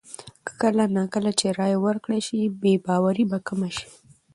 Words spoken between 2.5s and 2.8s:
بې